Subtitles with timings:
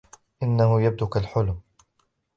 [0.43, 1.61] إنهُ يبدو كالحلم.